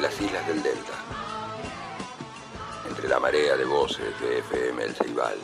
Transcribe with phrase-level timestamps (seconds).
[0.00, 0.94] Las islas del Delta,
[2.88, 5.36] entre la marea de voces de FM El Ceibal,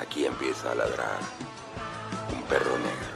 [0.00, 1.20] Aquí empieza a ladrar
[2.32, 3.12] un perro negro.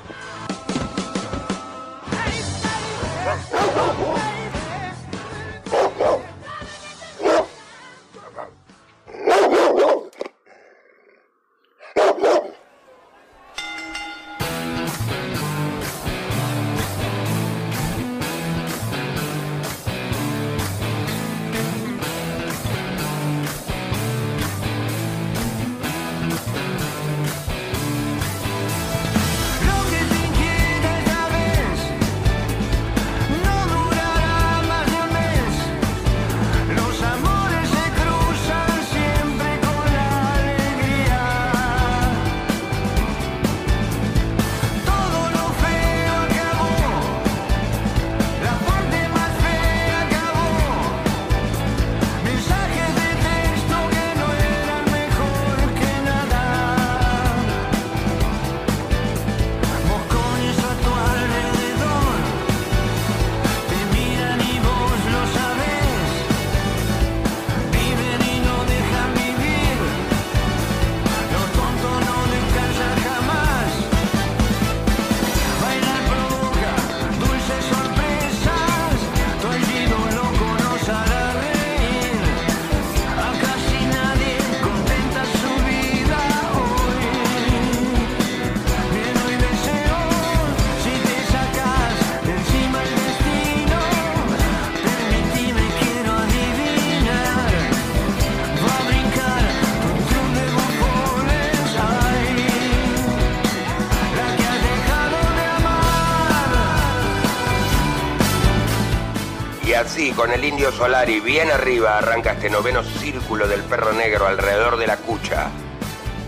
[110.16, 114.86] Con el indio Solari bien arriba, arranca este noveno círculo del perro negro alrededor de
[114.86, 115.50] la cucha.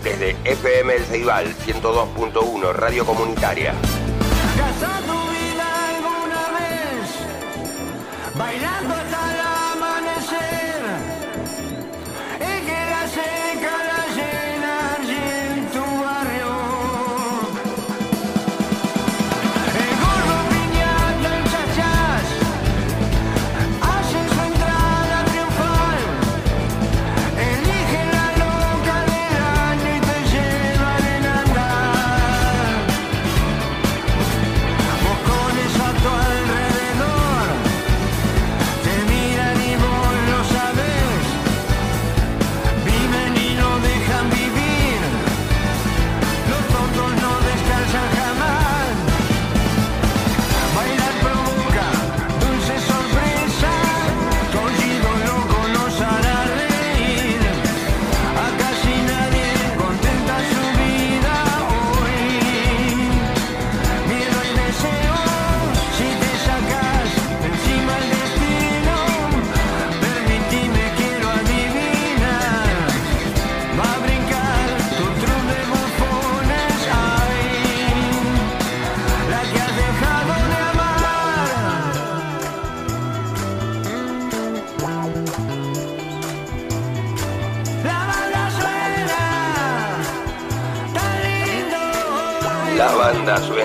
[0.03, 3.73] Desde FM El Ceibal, 102.1, Radio Comunitaria.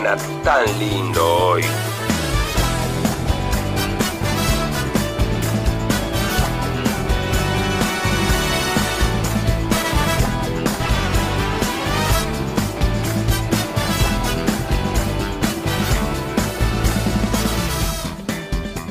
[0.05, 1.63] Tan lindo hoy.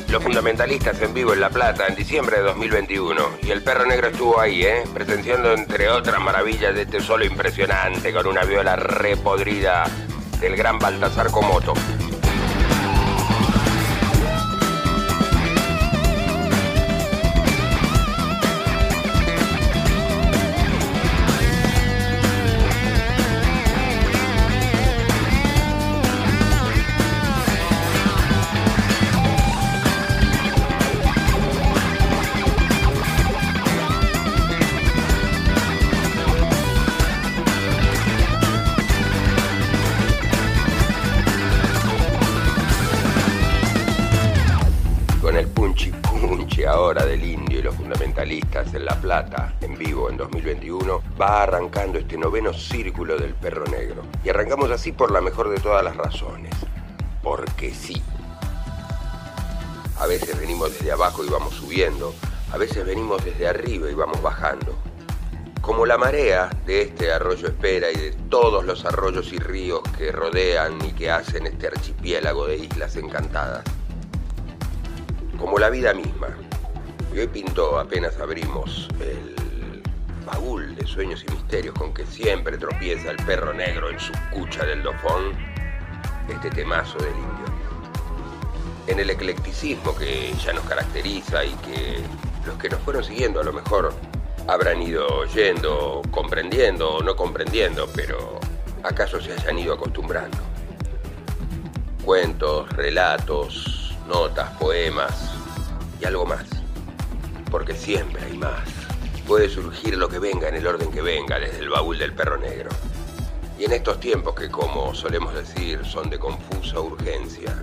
[0.09, 3.21] Los fundamentalistas en vivo en La Plata en diciembre de 2021.
[3.43, 4.83] Y el perro negro estuvo ahí, ¿eh?
[4.91, 9.85] Presenciando entre otras maravillas de este solo impresionante con una viola repodrida
[10.43, 11.73] del gran Baltasar Comoto.
[51.19, 54.03] Va arrancando este noveno círculo del perro negro.
[54.23, 56.53] Y arrancamos así por la mejor de todas las razones.
[57.21, 58.01] Porque sí.
[59.99, 62.13] A veces venimos desde abajo y vamos subiendo.
[62.51, 64.75] A veces venimos desde arriba y vamos bajando.
[65.61, 70.11] Como la marea de este arroyo Espera y de todos los arroyos y ríos que
[70.11, 73.63] rodean y que hacen este archipiélago de islas encantadas
[75.43, 76.29] como la vida misma.
[77.13, 79.35] Y hoy pintó, apenas abrimos el
[80.25, 84.65] baúl de sueños y misterios con que siempre tropieza el perro negro en su cucha
[84.65, 85.33] del dofón,
[86.29, 87.45] este temazo del indio.
[88.87, 91.99] En el eclecticismo que ya nos caracteriza y que
[92.45, 93.93] los que nos fueron siguiendo a lo mejor
[94.47, 98.39] habrán ido oyendo, comprendiendo o no comprendiendo, pero
[98.83, 100.37] acaso se hayan ido acostumbrando.
[102.03, 105.31] Cuentos, relatos, notas, poemas
[106.01, 106.45] y algo más.
[107.49, 108.82] Porque siempre hay más.
[109.27, 112.37] Puede surgir lo que venga en el orden que venga desde el baúl del perro
[112.37, 112.69] negro.
[113.57, 117.55] Y en estos tiempos que, como solemos decir, son de confusa urgencia,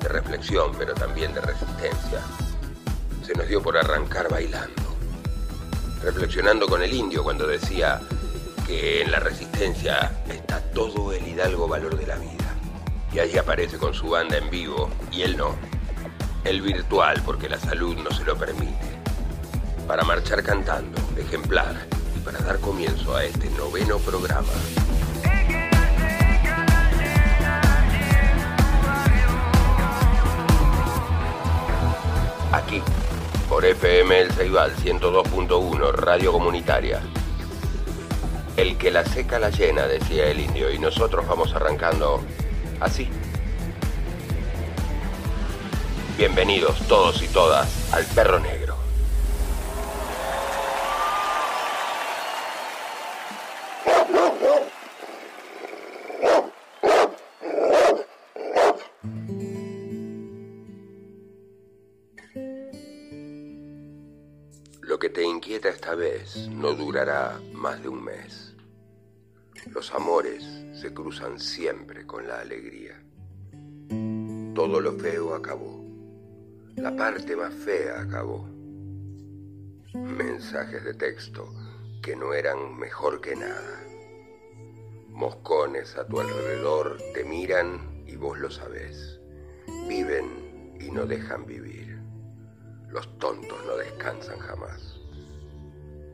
[0.00, 2.20] de reflexión, pero también de resistencia,
[3.24, 4.82] se nos dio por arrancar bailando.
[6.02, 8.00] Reflexionando con el indio cuando decía
[8.66, 12.56] que en la resistencia está todo el hidalgo valor de la vida.
[13.12, 15.54] Y allí aparece con su banda en vivo, y él no.
[16.44, 18.91] El virtual, porque la salud no se lo permite.
[19.86, 21.86] Para marchar cantando, ejemplar,
[22.16, 24.48] y para dar comienzo a este noveno programa.
[32.52, 32.82] Aquí,
[33.48, 37.00] por FM El Ceibal 102.1, Radio Comunitaria.
[38.56, 42.22] El que la seca la llena, decía el indio, y nosotros vamos arrancando
[42.80, 43.08] así.
[46.16, 48.61] Bienvenidos todos y todas al Perro Negro.
[66.50, 68.56] No durará más de un mes.
[69.72, 73.00] Los amores se cruzan siempre con la alegría.
[74.52, 75.84] Todo lo feo acabó.
[76.74, 78.48] La parte más fea acabó.
[79.94, 81.54] Mensajes de texto
[82.02, 83.84] que no eran mejor que nada.
[85.08, 89.20] Moscones a tu alrededor te miran y vos lo sabés.
[89.86, 91.96] Viven y no dejan vivir.
[92.88, 95.01] Los tontos no descansan jamás.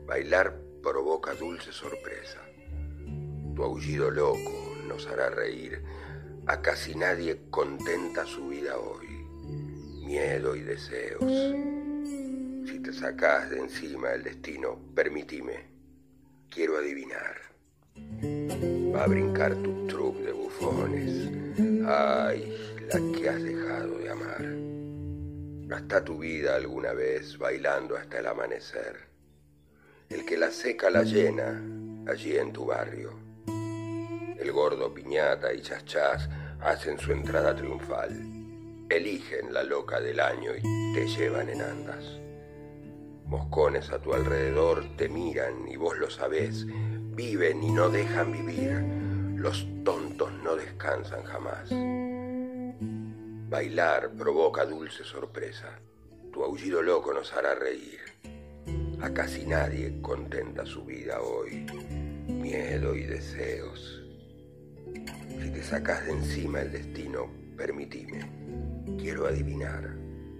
[0.09, 2.39] Bailar provoca dulce sorpresa.
[3.55, 5.83] Tu aullido loco nos hará reír.
[6.47, 9.05] A casi nadie contenta su vida hoy.
[10.03, 11.31] Miedo y deseos.
[12.67, 15.67] Si te sacás de encima el destino, permitime.
[16.49, 17.35] Quiero adivinar.
[18.91, 21.29] Va a brincar tu troupe de bufones.
[21.85, 22.51] Ay,
[22.91, 24.43] la que has dejado de amar.
[25.67, 29.08] Gasta tu vida alguna vez bailando hasta el amanecer.
[30.09, 31.61] El que la seca la llena
[32.07, 33.11] allí en tu barrio.
[34.39, 36.27] El gordo piñata y chachás
[36.61, 38.09] hacen su entrada triunfal.
[38.89, 42.03] Eligen la loca del año y te llevan en andas.
[43.27, 46.65] Moscones a tu alrededor te miran y vos lo sabés.
[46.65, 48.83] Viven y no dejan vivir.
[49.35, 51.69] Los tontos no descansan jamás.
[53.47, 55.79] Bailar provoca dulce sorpresa.
[56.33, 57.99] Tu aullido loco nos hará reír.
[59.01, 61.65] A casi nadie contenta su vida hoy.
[62.27, 64.03] Miedo y deseos.
[65.41, 68.19] Si te sacás de encima el destino, permitime.
[68.97, 69.95] Quiero adivinar.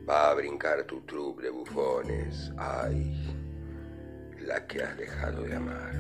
[0.08, 2.52] Va a brincar tu trupe de bufones.
[2.58, 3.16] Ay,
[4.42, 5.96] la que has dejado de amar.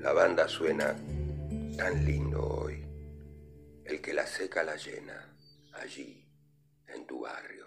[0.00, 0.96] La banda suena
[1.76, 2.84] tan lindo hoy.
[3.84, 5.32] El que la seca la llena,
[5.74, 6.28] allí,
[6.88, 7.57] en tu barrio.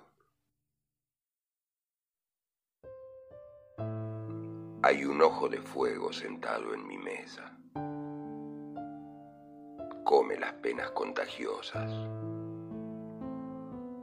[4.83, 7.55] Hay un ojo de fuego sentado en mi mesa.
[10.03, 11.91] Come las penas contagiosas.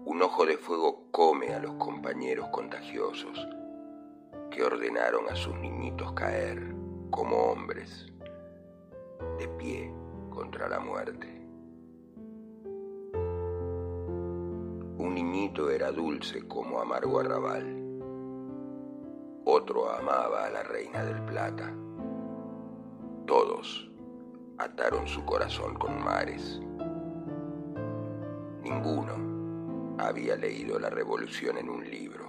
[0.04, 3.48] Un ojo de fuego come a los compañeros contagiosos
[4.52, 6.72] que ordenaron a sus niñitos caer
[7.10, 8.06] como hombres,
[9.36, 9.92] de pie
[10.30, 11.26] contra la muerte.
[14.96, 17.77] Un niñito era dulce como amargo arrabal
[19.50, 21.72] otro amaba a la reina del plata.
[23.26, 23.90] Todos
[24.58, 26.60] ataron su corazón con mares.
[28.62, 32.28] Ninguno había leído la revolución en un libro.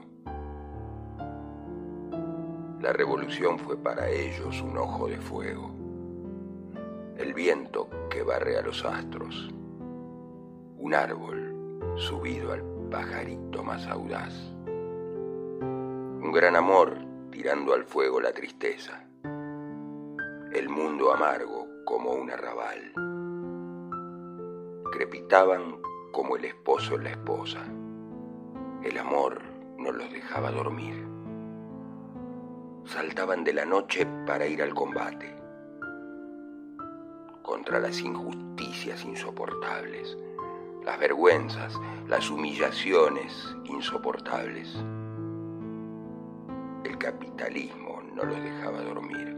[2.80, 5.72] La revolución fue para ellos un ojo de fuego,
[7.18, 9.54] el viento que barre a los astros,
[10.78, 14.34] un árbol subido al pajarito más audaz,
[16.22, 19.04] un gran amor tirando al fuego la tristeza.
[20.52, 22.94] El mundo amargo como un arrabal.
[24.92, 25.82] Crepitaban
[26.12, 27.64] como el esposo en la esposa.
[28.84, 29.42] El amor
[29.78, 31.08] no los dejaba dormir.
[32.86, 35.36] Saltaban de la noche para ir al combate
[37.44, 40.16] contra las injusticias insoportables,
[40.86, 41.74] las vergüenzas,
[42.08, 44.78] las humillaciones insoportables
[47.00, 49.36] capitalismo no los dejaba dormir.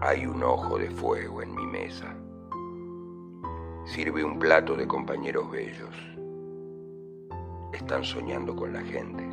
[0.00, 2.16] Hay un ojo de fuego en mi mesa.
[3.84, 5.94] Sirve un plato de compañeros bellos.
[7.72, 9.24] Están soñando con la gente.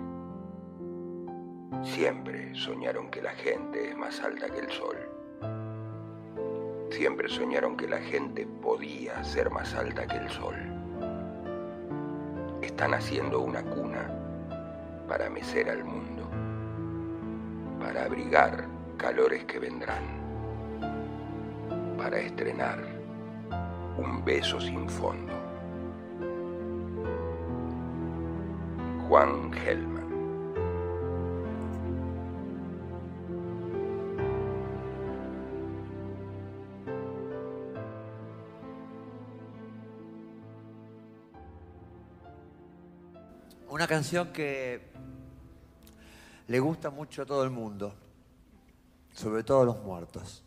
[1.84, 4.98] Siempre soñaron que la gente es más alta que el sol.
[6.90, 10.56] Siempre soñaron que la gente podía ser más alta que el sol.
[12.62, 14.15] Están haciendo una cuna
[15.08, 16.30] para mecer al mundo,
[17.80, 18.66] para abrigar
[18.98, 20.04] calores que vendrán,
[21.98, 22.80] para estrenar
[23.98, 25.34] un beso sin fondo.
[29.08, 30.06] Juan Gelman
[43.76, 44.95] Una canción que
[46.48, 47.94] le gusta mucho a todo el mundo,
[49.14, 50.45] sobre todo a los muertos.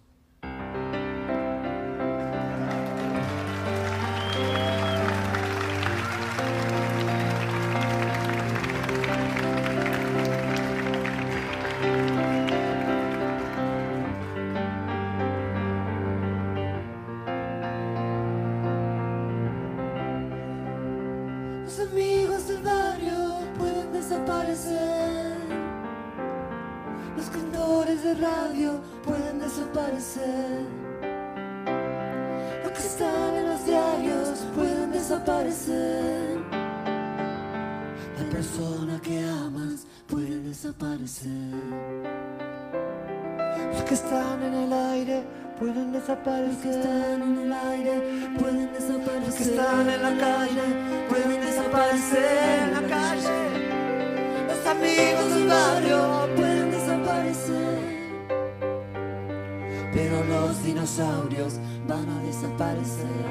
[60.49, 63.27] Los dinosaurios van a desaparecer.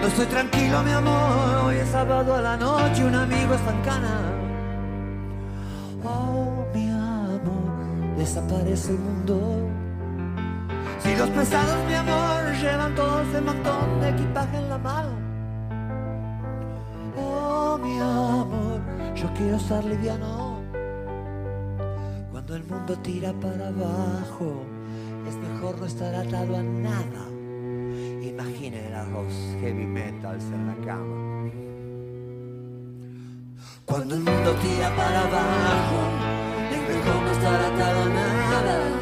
[0.00, 1.64] No estoy tranquilo, mi amor.
[1.64, 4.16] Hoy es sábado a la noche, un amigo está en cana.
[6.04, 9.36] Oh, mi amor, desaparece el mundo.
[11.02, 15.12] Si los pesados, mi amor, llevan todo ese montón de equipaje en la mano.
[17.16, 18.80] Oh, mi amor,
[19.14, 20.60] yo quiero ser liviano.
[22.30, 24.66] Cuando el mundo tira para abajo,
[25.28, 27.26] es mejor no estar atado a nada.
[28.22, 31.50] Imaginen a los heavy metals en la cama.
[33.84, 35.98] Cuando el mundo tira para abajo,
[36.72, 38.99] es mejor no estar atado a nada.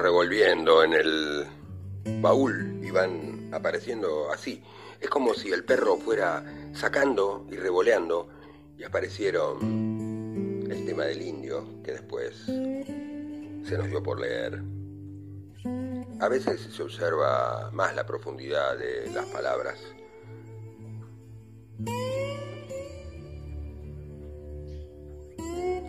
[0.00, 1.46] Revolviendo en el
[2.20, 4.62] baúl y van apareciendo así.
[5.00, 8.28] Es como si el perro fuera sacando y revoleando
[8.78, 14.62] y aparecieron el tema del indio que después se nos dio por leer.
[16.20, 19.78] A veces se observa más la profundidad de las palabras.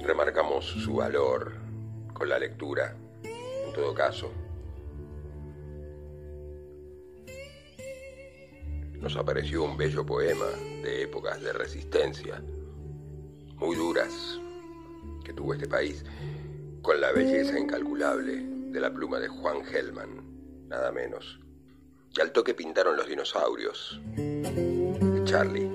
[0.03, 1.53] Remarcamos su valor
[2.13, 2.95] con la lectura,
[3.71, 4.29] en todo caso.
[8.99, 10.45] Nos apareció un bello poema
[10.83, 12.43] de épocas de resistencia,
[13.55, 14.39] muy duras,
[15.23, 16.03] que tuvo este país,
[16.81, 21.39] con la belleza incalculable de la pluma de Juan Gelman, nada menos.
[22.15, 25.69] Y al toque pintaron los dinosaurios, de Charlie,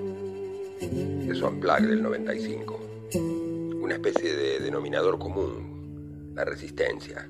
[0.79, 2.87] de su Unplugged del 95
[3.87, 7.25] una especie de denominador común, la resistencia.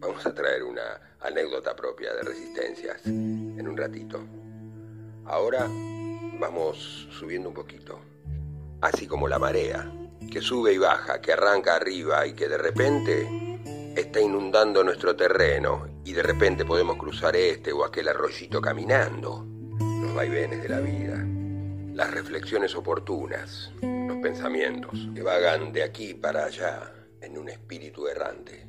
[0.00, 4.24] Vamos a traer una anécdota propia de resistencias en un ratito.
[5.24, 5.68] Ahora
[6.38, 8.00] vamos subiendo un poquito,
[8.80, 9.90] así como la marea,
[10.30, 13.48] que sube y baja, que arranca arriba y que de repente
[13.96, 19.44] está inundando nuestro terreno y de repente podemos cruzar este o aquel arroyito caminando.
[20.00, 21.26] Los vaivenes de la vida,
[21.92, 28.67] las reflexiones oportunas, los pensamientos que vagan de aquí para allá en un espíritu errante.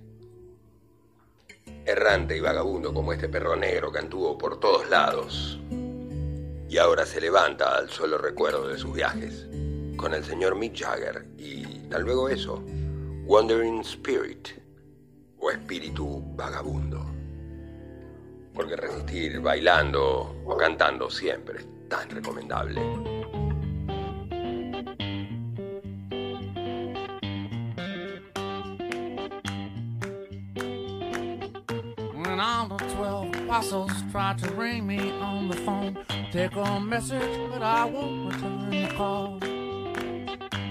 [1.86, 5.60] Errante y vagabundo como este perro negro que anduvo por todos lados
[6.70, 9.48] y ahora se levanta al solo recuerdo de sus viajes
[9.98, 12.64] con el señor Mick Jagger y tal luego eso,
[13.26, 14.50] Wandering Spirit
[15.40, 17.06] o espíritu vagabundo.
[18.54, 23.19] Porque resistir bailando o cantando siempre es tan recomendable.
[32.40, 35.98] When all the twelve apostles tried to ring me on the phone,
[36.32, 39.40] take a message, but I won't return the call.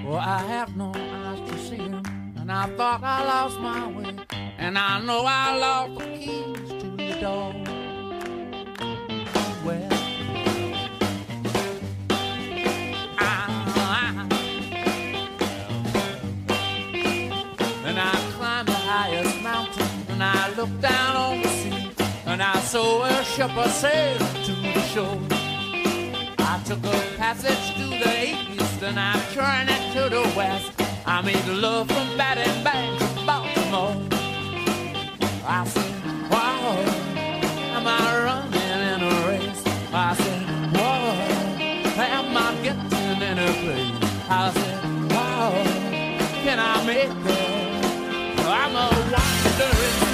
[0.03, 2.03] Well, I have no eyes to see him,
[2.39, 4.17] and I thought I lost my way,
[4.57, 7.48] and I know I lost the keys to the door.
[23.39, 25.21] Saw a sail to the shore.
[26.41, 30.73] I took a passage to the east, and I turned it to the west.
[31.07, 33.95] I made love from Batting Bank to Baltimore.
[35.47, 36.83] I said, wow,
[37.77, 39.63] am I running in a race?
[39.93, 40.43] I said,
[40.77, 43.99] whoa, am I getting in a place?
[44.29, 45.53] I said, wow,
[46.43, 47.39] can I make it?
[48.59, 50.08] I'm a wandering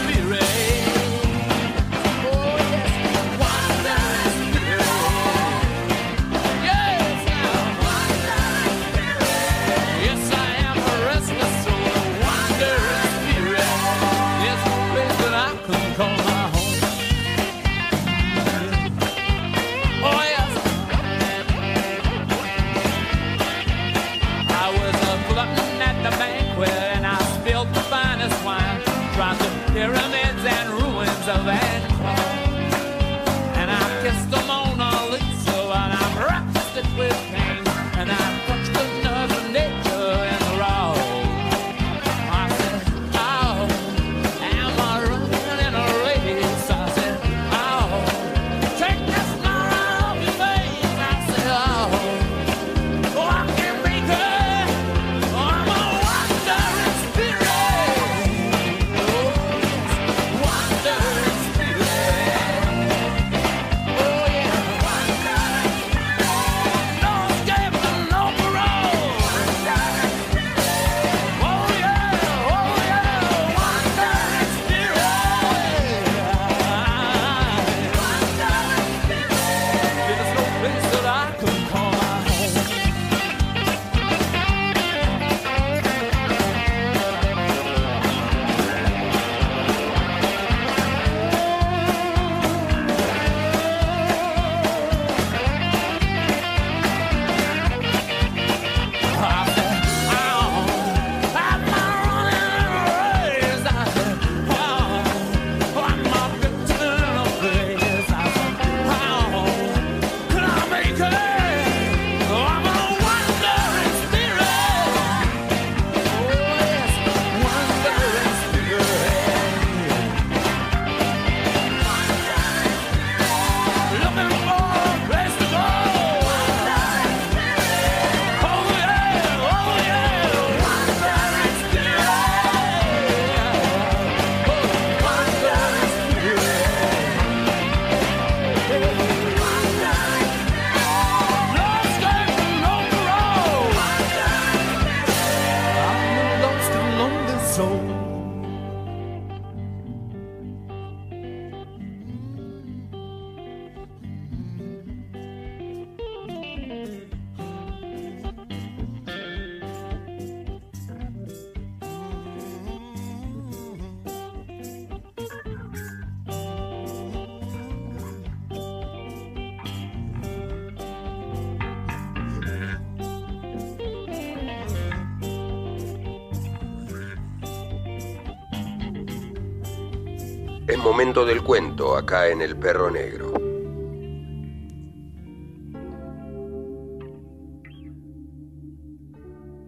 [181.04, 183.34] momento del cuento acá en El Perro Negro.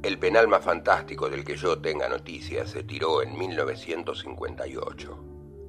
[0.02, 5.24] El penal más fantástico del que yo tenga noticia se tiró en 1958,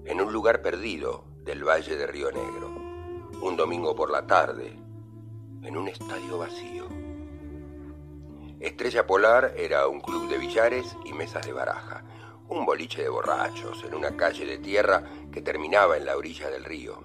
[0.05, 2.69] en un lugar perdido del Valle de Río Negro,
[3.41, 4.71] un domingo por la tarde,
[5.63, 6.87] en un estadio vacío.
[8.61, 12.05] Estrella Polar era un club de billares y mesas de baraja,
[12.49, 16.63] un boliche de borrachos en una calle de tierra que terminaba en la orilla del
[16.63, 17.03] río.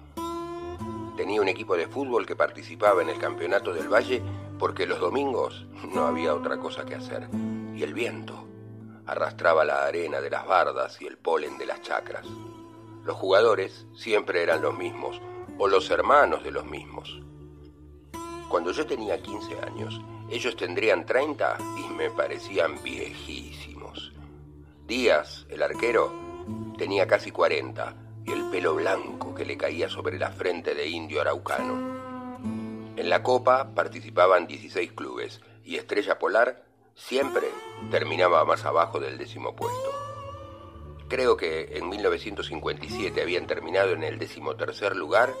[1.17, 4.21] Tenía un equipo de fútbol que participaba en el campeonato del Valle
[4.57, 7.27] porque los domingos no había otra cosa que hacer.
[7.75, 8.47] Y el viento
[9.05, 12.25] arrastraba la arena de las bardas y el polen de las chacras.
[13.03, 15.21] Los jugadores siempre eran los mismos,
[15.57, 17.21] o los hermanos de los mismos.
[18.49, 23.72] Cuando yo tenía 15 años, ellos tendrían 30 y me parecían viejísimos.
[24.87, 26.11] Díaz, el arquero,
[26.77, 31.21] tenía casi 40 y el pelo blanco que le caía sobre la frente de indio
[31.21, 32.37] araucano.
[32.97, 36.65] En la Copa participaban 16 clubes y Estrella Polar
[36.95, 37.47] siempre
[37.91, 39.89] terminaba más abajo del décimo puesto.
[41.07, 45.33] Creo que en 1957 habían terminado en el decimotercer lugar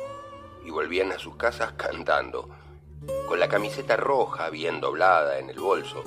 [0.63, 2.49] y volvían a sus casas cantando,
[3.27, 6.01] con la camiseta roja bien doblada en el bolso,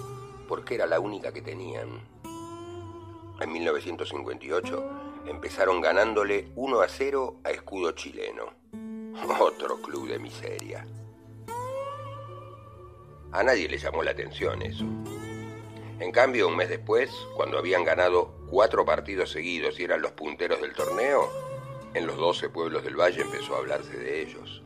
[0.48, 2.15] porque era la única que tenían.
[3.40, 4.90] En 1958
[5.26, 8.54] empezaron ganándole 1 a 0 a Escudo Chileno,
[9.40, 10.86] otro club de miseria.
[13.32, 14.84] A nadie le llamó la atención eso.
[15.98, 20.60] En cambio, un mes después, cuando habían ganado cuatro partidos seguidos y eran los punteros
[20.62, 21.30] del torneo,
[21.92, 24.62] en los 12 pueblos del valle empezó a hablarse de ellos.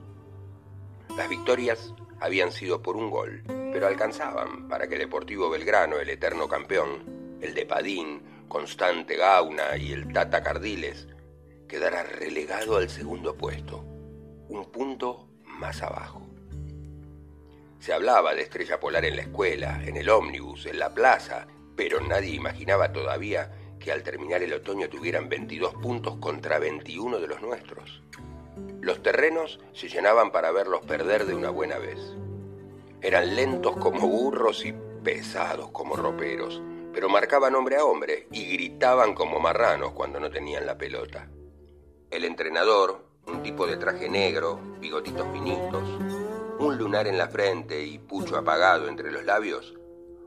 [1.17, 6.49] Las victorias habían sido por un gol, pero alcanzaban para que Deportivo Belgrano, el eterno
[6.49, 11.07] campeón, el de Padín, Constante Gauna y el Tata Cardiles,
[11.69, 13.85] quedara relegado al segundo puesto,
[14.49, 16.27] un punto más abajo.
[17.79, 22.01] Se hablaba de estrella polar en la escuela, en el ómnibus, en la plaza, pero
[22.01, 27.41] nadie imaginaba todavía que al terminar el otoño tuvieran 22 puntos contra 21 de los
[27.41, 28.03] nuestros.
[28.81, 32.01] Los terrenos se llenaban para verlos perder de una buena vez.
[33.01, 36.61] Eran lentos como burros y pesados como roperos,
[37.01, 41.31] pero marcaban hombre a hombre y gritaban como marranos cuando no tenían la pelota.
[42.11, 45.83] El entrenador, un tipo de traje negro, bigotitos finitos,
[46.59, 49.79] un lunar en la frente y pucho apagado entre los labios,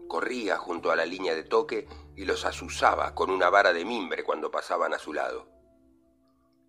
[0.07, 4.23] corría junto a la línea de toque y los azuzaba con una vara de mimbre
[4.23, 5.45] cuando pasaban a su lado.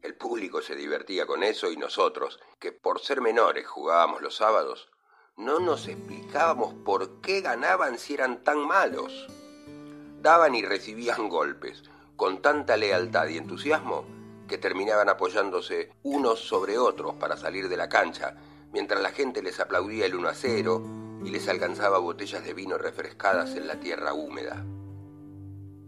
[0.03, 4.91] El público se divertía con eso y nosotros, que por ser menores jugábamos los sábados,
[5.39, 9.29] no nos explicábamos por qué ganaban si eran tan malos.
[10.25, 11.83] Daban y recibían golpes,
[12.17, 14.07] con tanta lealtad y entusiasmo,
[14.49, 18.35] que terminaban apoyándose unos sobre otros para salir de la cancha
[18.73, 20.83] mientras la gente les aplaudía el 1 a 0
[21.27, 24.65] y les alcanzaba botellas de vino refrescadas en la tierra húmeda.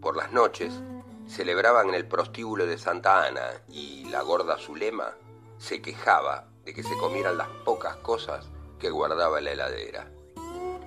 [0.01, 0.71] Por las noches
[1.27, 5.15] celebraban en el prostíbulo de Santa Ana y la gorda Zulema
[5.57, 8.47] se quejaba de que se comieran las pocas cosas
[8.77, 10.11] que guardaba la heladera.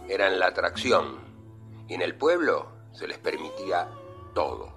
[0.09, 1.19] Eran la atracción
[1.89, 3.88] y en el pueblo se les permitía
[4.35, 4.72] todo.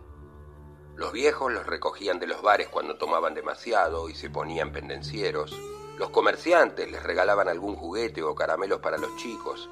[0.95, 5.57] Los viejos los recogían de los bares cuando tomaban demasiado y se ponían pendencieros.
[5.97, 9.69] Los comerciantes les regalaban algún juguete o caramelos para los chicos.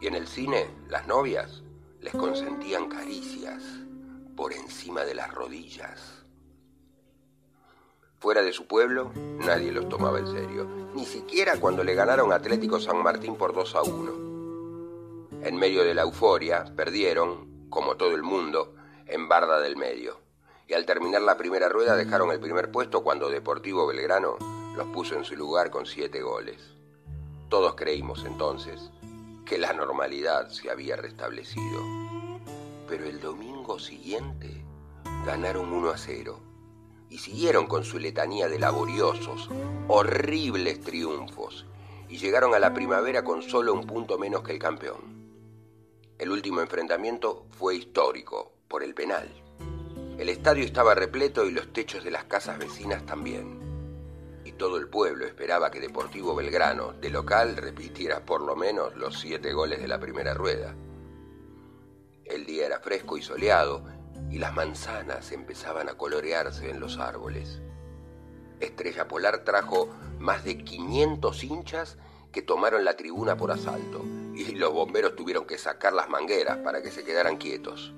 [0.00, 1.62] Y en el cine, las novias
[2.00, 3.62] les consentían caricias
[4.36, 6.24] por encima de las rodillas.
[8.20, 12.80] Fuera de su pueblo, nadie los tomaba en serio, ni siquiera cuando le ganaron Atlético
[12.80, 15.42] San Martín por 2 a 1.
[15.42, 18.74] En medio de la euforia, perdieron, como todo el mundo,
[19.06, 20.20] en Barda del Medio.
[20.66, 24.36] Y al terminar la primera rueda dejaron el primer puesto cuando Deportivo Belgrano
[24.76, 26.74] los puso en su lugar con siete goles.
[27.48, 28.90] Todos creímos entonces
[29.46, 31.80] que la normalidad se había restablecido.
[32.86, 34.62] Pero el domingo siguiente
[35.24, 36.38] ganaron 1 a 0
[37.08, 39.48] y siguieron con su letanía de laboriosos,
[39.88, 41.64] horribles triunfos
[42.08, 45.17] y llegaron a la primavera con solo un punto menos que el campeón.
[46.18, 49.28] El último enfrentamiento fue histórico por el penal.
[50.18, 53.60] El estadio estaba repleto y los techos de las casas vecinas también.
[54.44, 59.20] Y todo el pueblo esperaba que Deportivo Belgrano, de local, repitiera por lo menos los
[59.20, 60.74] siete goles de la primera rueda.
[62.24, 63.84] El día era fresco y soleado
[64.28, 67.62] y las manzanas empezaban a colorearse en los árboles.
[68.58, 71.96] Estrella Polar trajo más de 500 hinchas
[72.32, 74.04] que tomaron la tribuna por asalto
[74.38, 77.92] y los bomberos tuvieron que sacar las mangueras para que se quedaran quietos.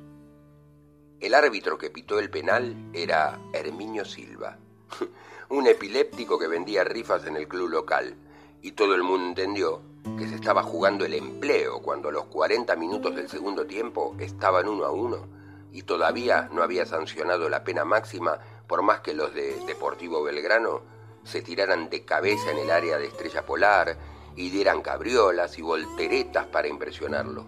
[1.20, 4.57] El árbitro que pitó el penal era Herminio Silva,
[5.50, 8.16] un epiléptico que vendía rifas en el club local,
[8.62, 9.83] y todo el mundo entendió
[10.18, 14.66] que se estaba jugando el empleo cuando a los 40 minutos del segundo tiempo estaban
[14.66, 15.29] uno a uno
[15.72, 20.81] y todavía no había sancionado la pena máxima por más que los de Deportivo Belgrano
[21.22, 23.98] se tiraran de cabeza en el área de Estrella Polar
[24.37, 27.47] y dieran cabriolas y volteretas para impresionarlo.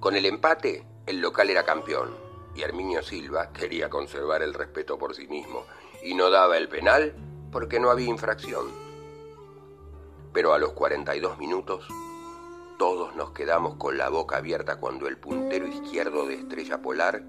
[0.00, 2.16] Con el empate, el local era campeón
[2.54, 5.64] y Herminio Silva quería conservar el respeto por sí mismo
[6.02, 7.14] y no daba el penal
[7.50, 8.66] porque no había infracción.
[10.32, 11.86] Pero a los 42 minutos,
[12.78, 17.22] todos nos quedamos con la boca abierta cuando el puntero izquierdo de Estrella Polar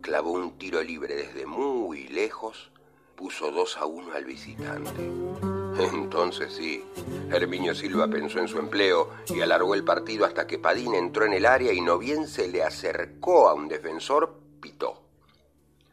[0.00, 2.70] clavó un tiro libre desde muy lejos,
[3.16, 5.57] puso 2 a 1 al visitante.
[5.78, 6.84] Entonces sí,
[7.30, 11.32] Herminio Silva pensó en su empleo y alargó el partido hasta que Padín entró en
[11.32, 15.02] el área y no bien se le acercó a un defensor, pitó.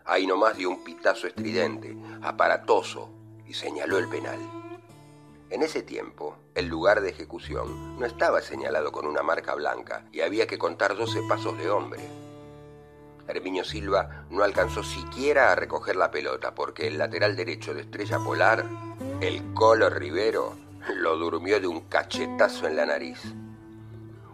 [0.05, 3.09] Ahí nomás dio un pitazo estridente, aparatoso,
[3.47, 4.39] y señaló el penal.
[5.49, 10.21] En ese tiempo, el lugar de ejecución no estaba señalado con una marca blanca y
[10.21, 12.01] había que contar 12 pasos de hombre.
[13.27, 18.19] Herminio Silva no alcanzó siquiera a recoger la pelota porque el lateral derecho de Estrella
[18.19, 18.65] Polar,
[19.21, 20.55] el Colo Rivero,
[20.95, 23.21] lo durmió de un cachetazo en la nariz.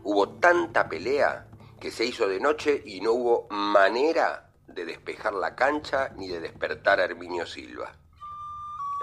[0.04, 1.48] Hubo tanta pelea
[1.80, 6.40] que se hizo de noche y no hubo manera de despejar la cancha ni de
[6.40, 7.92] despertar a Herminio Silva.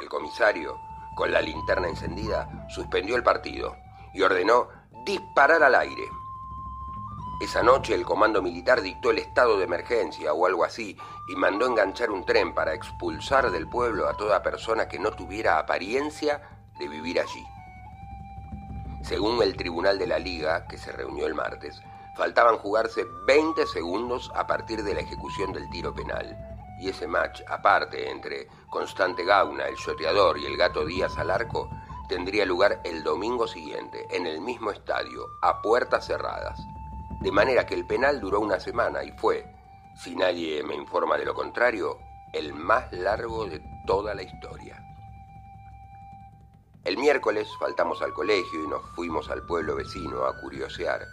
[0.02, 0.76] El comisario,
[1.16, 3.76] con la linterna encendida, suspendió el partido
[4.14, 4.68] y ordenó
[5.04, 6.04] disparar al aire.
[7.40, 10.96] Esa noche el comando militar dictó el estado de emergencia o algo así
[11.28, 15.60] y mandó enganchar un tren para expulsar del pueblo a toda persona que no tuviera
[15.60, 16.42] apariencia
[16.80, 17.46] de vivir allí.
[19.02, 21.80] Según el Tribunal de la Liga, que se reunió el martes,
[22.16, 26.36] faltaban jugarse 20 segundos a partir de la ejecución del tiro penal.
[26.80, 31.70] Y ese match, aparte entre Constante Gauna, el shoteador, y el gato Díaz al arco,
[32.08, 36.58] tendría lugar el domingo siguiente, en el mismo estadio, a puertas cerradas.
[37.20, 39.44] De manera que el penal duró una semana y fue,
[39.96, 41.98] si nadie me informa de lo contrario,
[42.32, 44.80] el más largo de toda la historia.
[46.84, 51.06] El miércoles faltamos al colegio y nos fuimos al pueblo vecino a curiosear.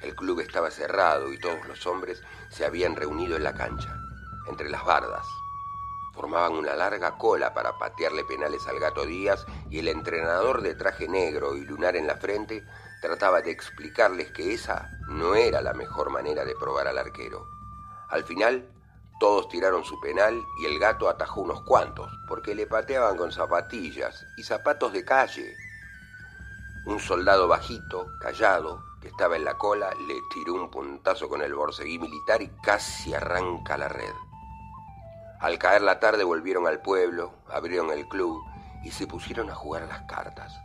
[0.00, 3.96] El club estaba cerrado y todos los hombres se habían reunido en la cancha,
[4.48, 5.26] entre las bardas.
[6.14, 11.08] Formaban una larga cola para patearle penales al gato Díaz y el entrenador de traje
[11.08, 12.64] negro y lunar en la frente
[13.02, 17.46] trataba de explicarles que esa no era la mejor manera de probar al arquero.
[18.08, 18.70] Al final,
[19.18, 24.24] todos tiraron su penal y el gato atajó unos cuantos, porque le pateaban con zapatillas
[24.36, 25.56] y zapatos de calle.
[26.86, 31.54] Un soldado bajito, callado, que estaba en la cola, le tiró un puntazo con el
[31.54, 34.14] borceguí militar y casi arranca la red.
[35.40, 38.40] Al caer la tarde volvieron al pueblo, abrieron el club
[38.84, 40.56] y se pusieron a jugar a las cartas.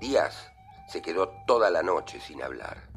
[0.00, 0.53] Díaz
[0.86, 2.88] se quedó toda la noche sin hablar,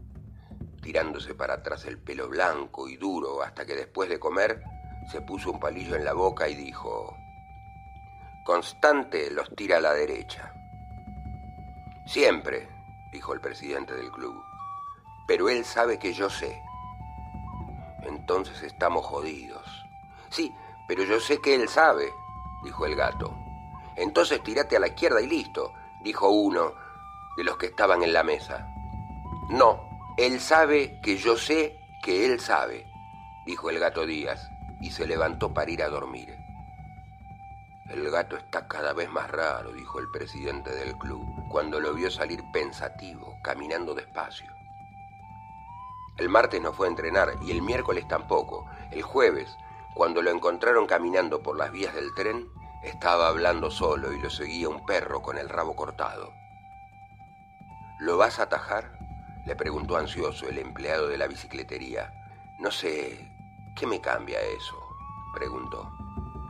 [0.82, 4.64] tirándose para atrás el pelo blanco y duro hasta que después de comer
[5.12, 7.16] se puso un palillo en la boca y dijo,
[8.46, 10.54] Constante los tira a la derecha.
[12.06, 12.70] Siempre,
[13.12, 14.42] dijo el presidente del club,
[15.28, 16.62] pero él sabe que yo sé.
[18.04, 19.66] Entonces estamos jodidos.
[20.30, 20.54] Sí,
[20.88, 22.12] pero yo sé que él sabe,
[22.64, 23.34] dijo el gato.
[23.98, 25.74] Entonces tirate a la izquierda y listo,
[26.04, 26.87] dijo uno
[27.38, 28.68] de los que estaban en la mesa.
[29.50, 29.80] No,
[30.18, 32.86] él sabe que yo sé que él sabe,
[33.46, 34.50] dijo el gato Díaz,
[34.82, 36.36] y se levantó para ir a dormir.
[37.90, 42.12] El gato está cada vez más raro, dijo el presidente del club, cuando lo vio
[42.12, 44.52] salir pensativo, caminando despacio.
[46.18, 48.66] El martes no fue a entrenar y el miércoles tampoco.
[48.92, 49.56] El jueves,
[49.94, 52.50] cuando lo encontraron caminando por las vías del tren,
[52.84, 56.34] estaba hablando solo y lo seguía un perro con el rabo cortado.
[58.00, 58.96] ¿Lo vas a atajar?
[59.48, 62.14] le preguntó ansioso el empleado de la bicicletería.
[62.60, 63.32] No sé,
[63.76, 64.78] ¿qué me cambia eso?
[65.34, 65.92] preguntó.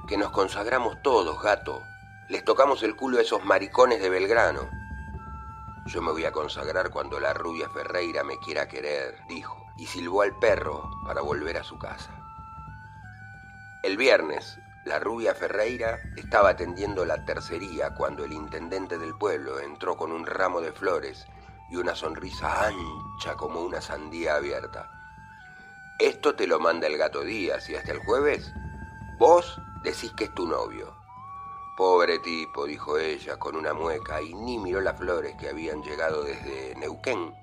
[0.10, 1.82] Que nos consagramos todos, gato.
[2.28, 4.68] Les tocamos el culo a esos maricones de Belgrano.
[5.86, 10.24] Yo me voy a consagrar cuando la rubia Ferreira me quiera querer, dijo, y silbó
[10.24, 12.12] al perro para volver a su casa.
[13.84, 19.96] El viernes, la rubia Ferreira estaba atendiendo la tercería cuando el intendente del pueblo entró
[19.96, 21.26] con un ramo de flores
[21.70, 24.90] y una sonrisa ancha como una sandía abierta.
[26.00, 28.54] Esto te lo manda el gato Díaz y hasta el jueves
[29.18, 30.96] vos decís que es tu novio.
[31.76, 36.24] Pobre tipo, dijo ella con una mueca y ni miró las flores que habían llegado
[36.24, 37.34] desde Neuquén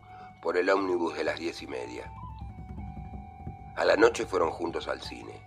[0.43, 2.11] por el ómnibus de las diez y media.
[3.77, 5.43] A la noche fueron juntos al cine.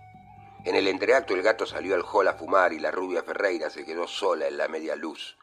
[0.64, 3.84] En el entreacto el gato salió al hall a fumar y la rubia Ferreira se
[3.84, 5.38] quedó sola en la media luz,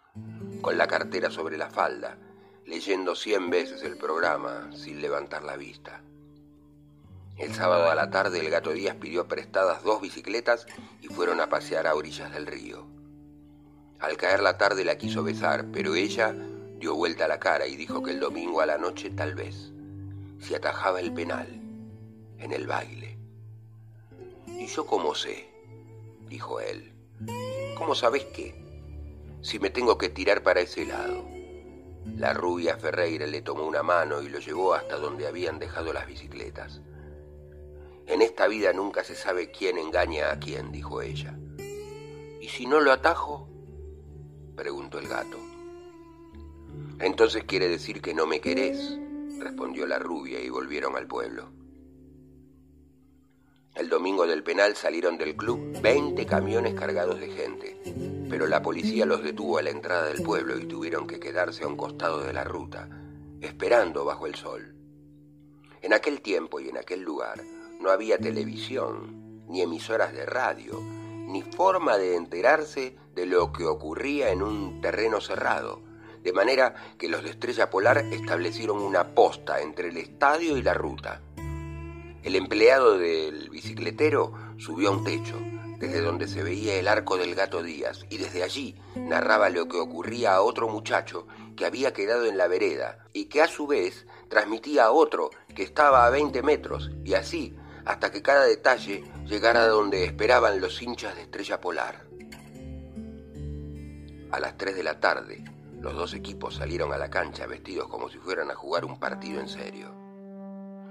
[0.62, 2.18] con la cartera sobre la falda,
[2.66, 6.02] leyendo cien veces el programa sin levantar la vista.
[7.38, 10.66] El sábado a la tarde el gato Díaz pidió prestadas dos bicicletas
[11.02, 12.86] y fueron a pasear a orillas del río.
[14.00, 16.34] Al caer la tarde la quiso besar, pero ella
[16.80, 19.72] dio vuelta la cara y dijo que el domingo a la noche tal vez,
[20.40, 21.48] si atajaba el penal,
[22.40, 23.18] en el baile.
[24.48, 25.50] ¿Y yo cómo sé?
[26.30, 26.94] dijo él.
[27.78, 28.56] ¿Cómo sabes qué?
[29.42, 31.35] Si me tengo que tirar para ese lado.
[32.14, 36.08] La rubia Ferreira le tomó una mano y lo llevó hasta donde habían dejado las
[36.08, 36.82] bicicletas.
[38.08, 41.38] En esta vida nunca se sabe quién engaña a quién, dijo ella.
[42.40, 43.50] ¿Y si no lo atajo?
[44.56, 45.38] preguntó el gato.
[47.00, 48.98] Entonces quiere decir que no me querés,
[49.40, 51.50] respondió la rubia y volvieron al pueblo.
[53.76, 57.78] El domingo del penal salieron del club 20 camiones cargados de gente,
[58.30, 61.68] pero la policía los detuvo a la entrada del pueblo y tuvieron que quedarse a
[61.68, 62.88] un costado de la ruta,
[63.42, 64.74] esperando bajo el sol.
[65.82, 67.44] En aquel tiempo y en aquel lugar
[67.82, 74.30] no había televisión, ni emisoras de radio, ni forma de enterarse de lo que ocurría
[74.30, 75.84] en un terreno cerrado,
[76.24, 80.74] de manera que los de Estrella Polar establecieron una posta entre el estadio y la
[80.74, 81.22] ruta.
[82.26, 85.36] El empleado del bicicletero subió a un techo,
[85.78, 89.78] desde donde se veía el arco del gato Díaz, y desde allí narraba lo que
[89.78, 94.08] ocurría a otro muchacho que había quedado en la vereda, y que a su vez
[94.28, 97.56] transmitía a otro que estaba a 20 metros, y así
[97.86, 102.08] hasta que cada detalle llegara a donde esperaban los hinchas de Estrella Polar.
[104.32, 105.44] A las 3 de la tarde,
[105.80, 109.40] los dos equipos salieron a la cancha vestidos como si fueran a jugar un partido
[109.40, 110.05] en serio.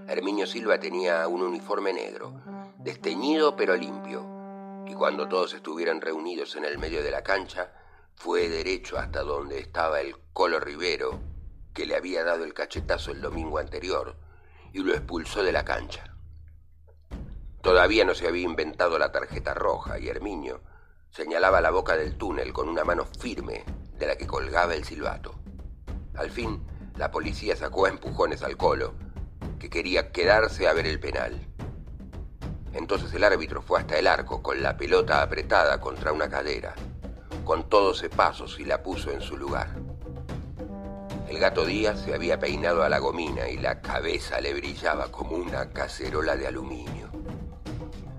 [0.06, 2.34] Herminio Silva tenía un uniforme negro,
[2.78, 4.22] desteñido pero limpio,
[4.86, 7.72] y cuando todos estuvieran reunidos en el medio de la cancha,
[8.14, 11.20] fue derecho hasta donde estaba el Colo Rivero,
[11.72, 14.16] que le había dado el cachetazo el domingo anterior,
[14.72, 16.14] y lo expulsó de la cancha.
[17.62, 20.60] Todavía no se había inventado la tarjeta roja y Herminio
[21.10, 23.64] señalaba la boca del túnel con una mano firme
[23.96, 25.34] de la que colgaba el silbato.
[26.14, 26.62] Al fin,
[26.96, 28.94] la policía sacó a empujones al colo,
[29.64, 31.40] que quería quedarse a ver el penal.
[32.74, 36.74] Entonces el árbitro fue hasta el arco con la pelota apretada contra una cadera,
[37.46, 39.70] con todos pasos y la puso en su lugar.
[41.30, 45.34] El gato Díaz se había peinado a la gomina y la cabeza le brillaba como
[45.36, 47.08] una cacerola de aluminio.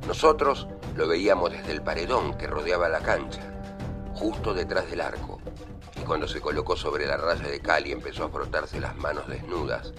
[0.08, 3.44] Nosotros lo veíamos desde el paredón que rodeaba la cancha,
[4.16, 5.40] justo detrás del arco,
[5.96, 9.28] y cuando se colocó sobre la raya de cal y empezó a frotarse las manos
[9.28, 9.94] desnudas,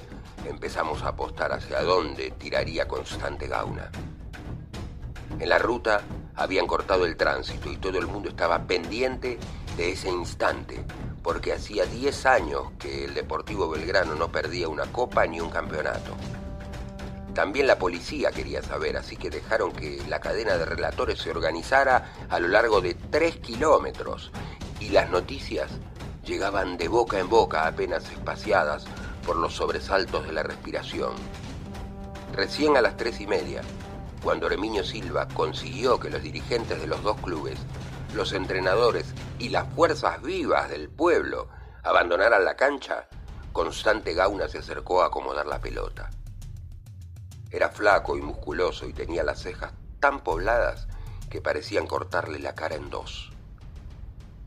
[0.48, 3.90] empezamos a apostar hacia dónde tiraría constante Gauna.
[5.38, 6.02] En la ruta
[6.34, 9.38] habían cortado el tránsito y todo el mundo estaba pendiente
[9.76, 10.84] de ese instante,
[11.22, 16.14] porque hacía 10 años que el Deportivo Belgrano no perdía una copa ni un campeonato.
[17.34, 22.12] También la policía quería saber, así que dejaron que la cadena de relatores se organizara
[22.30, 24.30] a lo largo de tres kilómetros
[24.80, 25.70] y las noticias
[26.24, 28.86] llegaban de boca en boca apenas espaciadas
[29.26, 31.12] por los sobresaltos de la respiración.
[32.32, 33.60] Recién a las tres y media,
[34.22, 37.58] cuando Herminio Silva consiguió que los dirigentes de los dos clubes,
[38.14, 39.06] los entrenadores
[39.38, 41.48] y las fuerzas vivas del pueblo
[41.82, 43.08] abandonaran la cancha,
[43.52, 46.10] Constante Gauna se acercó a acomodar la pelota.
[47.50, 50.86] Era flaco y musculoso y tenía las cejas tan pobladas
[51.30, 53.32] que parecían cortarle la cara en dos.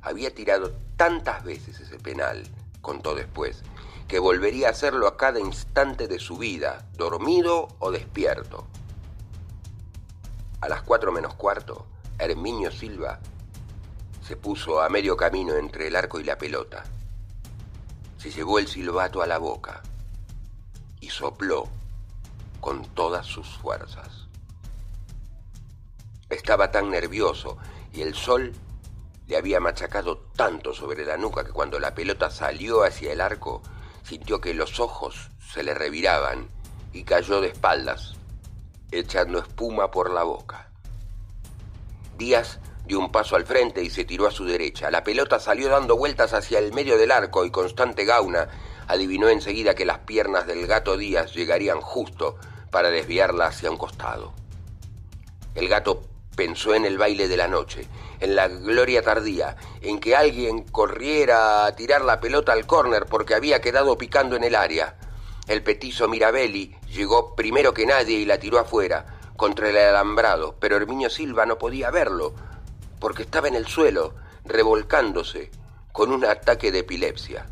[0.02, 2.44] Había tirado tantas veces ese penal,
[2.82, 3.64] contó después,
[4.10, 8.66] que volvería a hacerlo a cada instante de su vida, dormido o despierto.
[10.62, 11.86] A las cuatro menos cuarto,
[12.18, 13.20] Herminio Silva
[14.24, 16.84] se puso a medio camino entre el arco y la pelota.
[18.18, 19.84] Se llevó el silbato a la boca
[21.00, 21.70] y sopló
[22.60, 24.28] con todas sus fuerzas.
[26.30, 27.60] Estaba tan nervioso
[27.94, 28.54] y el sol
[29.28, 33.62] le había machacado tanto sobre la nuca que cuando la pelota salió hacia el arco,
[34.10, 36.48] sintió que los ojos se le reviraban
[36.94, 38.16] y cayó de espaldas,
[38.90, 40.72] echando espuma por la boca.
[42.18, 44.90] Díaz dio un paso al frente y se tiró a su derecha.
[44.90, 48.50] La pelota salió dando vueltas hacia el medio del arco y Constante Gauna
[48.88, 52.38] adivinó enseguida que las piernas del gato Díaz llegarían justo
[52.72, 54.34] para desviarla hacia un costado.
[55.54, 56.09] El gato
[56.40, 57.86] pensó en el baile de la noche,
[58.22, 63.36] en la gloria tardía, en que alguien corriera a tirar la pelota al córner porque
[63.36, 64.96] había quedado picando en el área.
[65.50, 70.78] El petizo Mirabelli llegó primero que nadie y la tiró afuera, contra el alambrado, pero
[70.78, 72.34] Herminio Silva no podía verlo,
[73.02, 74.14] porque estaba en el suelo,
[74.46, 75.52] revolcándose,
[75.92, 77.48] con un ataque de epilepsia.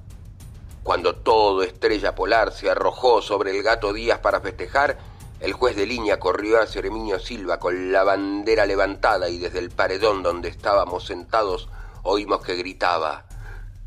[0.84, 4.98] Cuando todo Estrella Polar se arrojó sobre el gato Díaz para festejar,
[5.40, 9.70] el juez de línea corrió hacia Herminio Silva con la bandera levantada y desde el
[9.70, 11.70] paredón donde estábamos sentados
[12.02, 13.26] oímos que gritaba,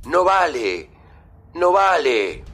[0.04, 0.90] ¡No vale!
[1.54, 2.44] ¡No vale!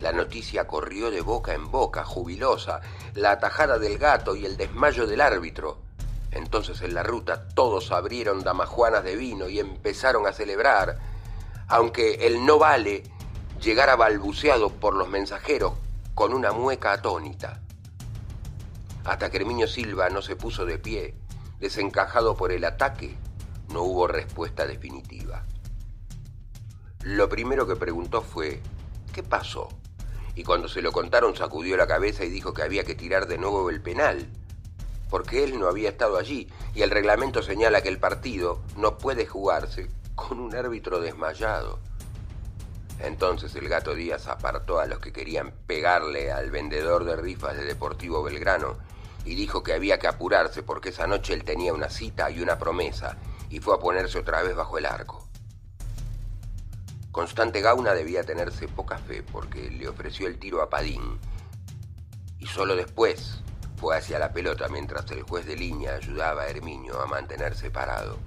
[0.00, 2.80] La noticia corrió de boca en boca, jubilosa,
[3.14, 5.82] la atajada del gato y el desmayo del árbitro.
[6.30, 10.98] Entonces en la ruta todos abrieron damajuanas de vino y empezaron a celebrar,
[11.68, 13.02] aunque el no vale
[13.60, 15.74] llegara balbuceado por los mensajeros
[16.14, 17.60] con una mueca atónita.
[19.04, 21.14] Hasta que Herminio Silva no se puso de pie,
[21.58, 23.16] desencajado por el ataque,
[23.72, 25.44] no hubo respuesta definitiva.
[27.02, 28.60] Lo primero que preguntó fue,
[29.12, 29.68] ¿qué pasó?
[30.34, 33.38] Y cuando se lo contaron sacudió la cabeza y dijo que había que tirar de
[33.38, 34.28] nuevo el penal,
[35.08, 39.26] porque él no había estado allí y el reglamento señala que el partido no puede
[39.26, 41.78] jugarse con un árbitro desmayado.
[43.02, 47.64] Entonces el gato Díaz apartó a los que querían pegarle al vendedor de rifas de
[47.64, 48.76] Deportivo Belgrano
[49.24, 52.58] y dijo que había que apurarse porque esa noche él tenía una cita y una
[52.58, 53.16] promesa
[53.48, 55.26] y fue a ponerse otra vez bajo el arco.
[57.10, 61.18] Constante Gauna debía tenerse poca fe porque le ofreció el tiro a Padín
[62.38, 63.42] y solo después
[63.76, 68.18] fue hacia la pelota mientras el juez de línea ayudaba a Herminio a mantenerse parado.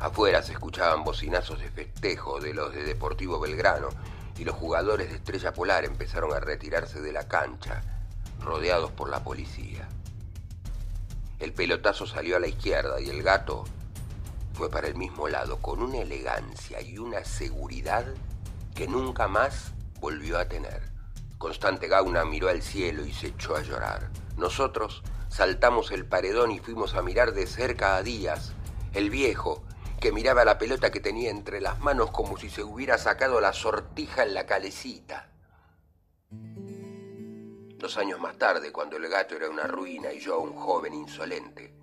[0.00, 3.88] Afuera se escuchaban bocinazos de festejo de los de Deportivo Belgrano
[4.38, 7.82] y los jugadores de Estrella Polar empezaron a retirarse de la cancha,
[8.40, 9.88] rodeados por la policía.
[11.40, 13.64] El pelotazo salió a la izquierda y el gato
[14.54, 18.04] fue para el mismo lado con una elegancia y una seguridad
[18.76, 20.82] que nunca más volvió a tener.
[21.38, 24.10] Constante Gauna miró al cielo y se echó a llorar.
[24.36, 28.52] Nosotros saltamos el paredón y fuimos a mirar de cerca a Díaz,
[28.94, 29.64] el viejo,
[30.00, 33.52] que miraba la pelota que tenía entre las manos como si se hubiera sacado la
[33.52, 35.30] sortija en la calecita.
[36.30, 41.74] Dos años más tarde, cuando el gato era una ruina y yo un joven insolente,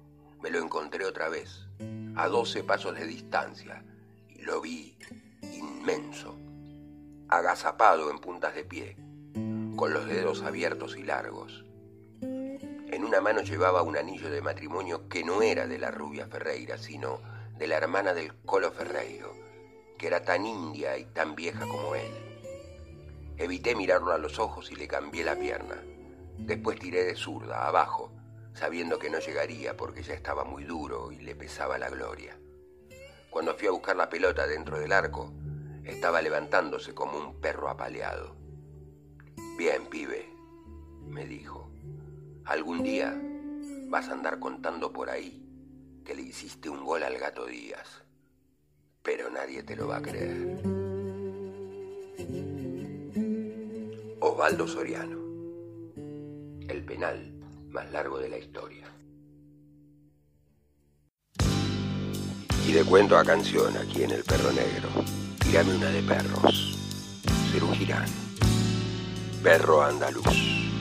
[0.42, 1.68] me lo encontré otra vez,
[2.16, 3.84] a doce pasos de distancia,
[4.30, 4.98] y lo vi
[5.42, 6.38] inmenso,
[7.28, 8.96] agazapado en puntas de pie,
[9.76, 11.66] con los dedos abiertos y largos.
[12.22, 16.78] En una mano llevaba un anillo de matrimonio que no era de la rubia Ferreira,
[16.78, 19.34] sino de la hermana del Colo Ferreiro,
[19.98, 22.12] que era tan india y tan vieja como él.
[23.38, 25.82] Evité mirarlo a los ojos y le cambié la pierna.
[26.38, 28.12] Después tiré de zurda, abajo,
[28.54, 32.38] sabiendo que no llegaría porque ya estaba muy duro y le pesaba la gloria.
[33.30, 35.32] Cuando fui a buscar la pelota dentro del arco,
[35.86, 38.36] estaba levantándose como un perro apaleado.
[39.58, 40.30] Bien, pibe,
[41.08, 41.70] me dijo,
[42.44, 43.18] algún día
[43.88, 45.45] vas a andar contando por ahí
[46.06, 48.04] que le hiciste un gol al gato Díaz,
[49.02, 50.62] pero nadie te lo va a creer.
[54.20, 55.18] Osvaldo Soriano,
[56.68, 57.34] el penal
[57.70, 58.86] más largo de la historia.
[62.68, 64.90] Y de cuento a canción aquí en El Perro Negro,
[65.40, 66.78] tirame una de perros,
[67.52, 67.70] Cerú
[69.44, 70.75] perro andaluz.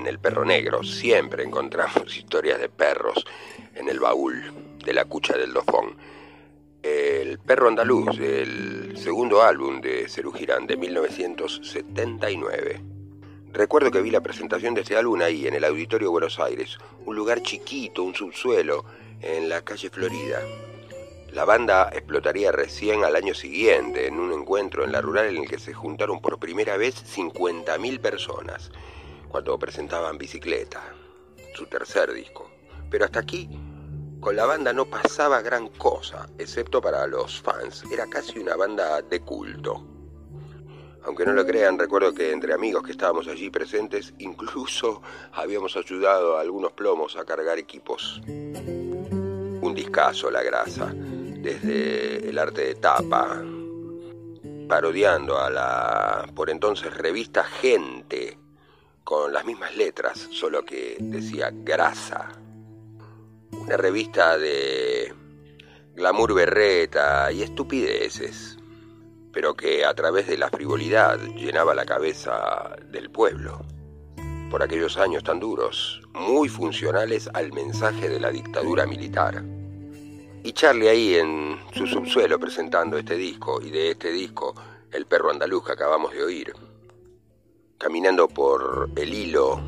[0.00, 0.82] En el Perro Negro.
[0.82, 3.24] Siempre encontramos historias de perros
[3.74, 4.52] en el baúl
[4.84, 5.96] de la cucha del dofón.
[6.82, 12.80] El Perro Andaluz, el segundo álbum de Cerú Girán de 1979.
[13.52, 17.16] Recuerdo que vi la presentación de este álbum ahí, en el Auditorio Buenos Aires, un
[17.16, 18.86] lugar chiquito, un subsuelo,
[19.20, 20.40] en la calle Florida.
[21.32, 25.48] La banda explotaría recién al año siguiente, en un encuentro en la rural en el
[25.48, 28.70] que se juntaron por primera vez 50.000 personas,
[29.30, 30.82] cuando presentaban Bicicleta,
[31.54, 32.50] su tercer disco.
[32.90, 33.48] Pero hasta aquí,
[34.20, 37.84] con la banda no pasaba gran cosa, excepto para los fans.
[37.92, 39.86] Era casi una banda de culto.
[41.04, 45.00] Aunque no lo crean, recuerdo que entre amigos que estábamos allí presentes, incluso
[45.32, 48.20] habíamos ayudado a algunos plomos a cargar equipos.
[48.26, 53.42] Un discazo la grasa, desde el arte de tapa,
[54.68, 58.38] parodiando a la por entonces revista Gente,
[59.04, 62.32] con las mismas letras, solo que decía grasa.
[63.52, 65.12] Una revista de
[65.94, 68.56] glamour berreta y estupideces,
[69.32, 73.60] pero que a través de la frivolidad llenaba la cabeza del pueblo.
[74.50, 79.44] por aquellos años tan duros, muy funcionales al mensaje de la dictadura militar.
[80.42, 84.54] Y Charlie ahí en su subsuelo presentando este disco, y de este disco,
[84.90, 86.52] El perro andaluz que acabamos de oír,
[87.80, 89.58] caminando por el hilo,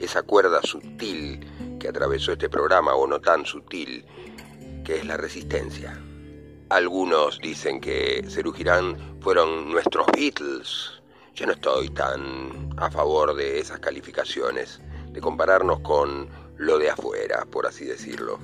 [0.00, 1.38] esa cuerda sutil
[1.78, 4.04] que atravesó este programa, o no tan sutil,
[4.84, 5.96] que es la resistencia.
[6.68, 8.52] Algunos dicen que Cerú
[9.20, 11.00] fueron nuestros Beatles.
[11.32, 14.80] Yo no estoy tan a favor de esas calificaciones,
[15.12, 18.40] de compararnos con lo de afuera, por así decirlo.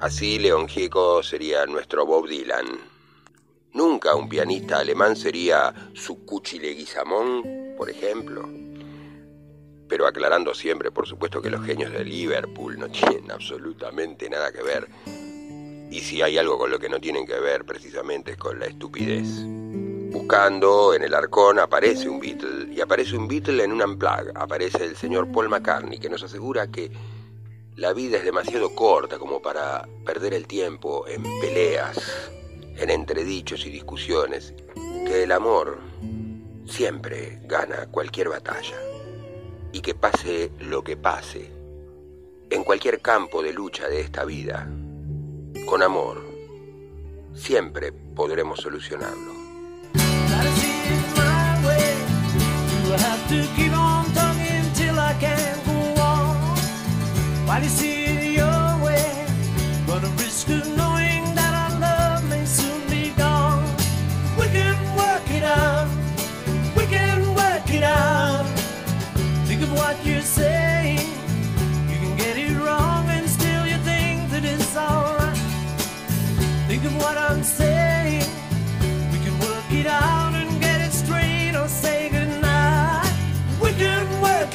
[0.00, 2.93] Así León Gieco sería nuestro Bob Dylan.
[3.74, 8.48] Nunca un pianista alemán sería su Cuchi Leguizamón, por ejemplo.
[9.88, 14.62] Pero aclarando siempre, por supuesto, que los genios de Liverpool no tienen absolutamente nada que
[14.62, 14.88] ver
[15.94, 18.66] y si hay algo con lo que no tienen que ver precisamente es con la
[18.66, 19.28] estupidez.
[20.12, 24.84] Buscando en el arcón aparece un Beatle y aparece un Beatle en un unplug, aparece
[24.84, 26.90] el señor Paul McCartney que nos asegura que
[27.76, 31.96] la vida es demasiado corta como para perder el tiempo en peleas,
[32.76, 34.54] en entredichos y discusiones,
[35.06, 35.78] que el amor
[36.66, 38.76] siempre gana cualquier batalla
[39.72, 41.50] y que pase lo que pase,
[42.50, 44.68] en cualquier campo de lucha de esta vida,
[45.66, 46.22] con amor,
[47.34, 49.34] siempre podremos solucionarlo.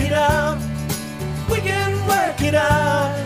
[0.10, 0.58] It out.
[1.52, 3.19] We can work it out.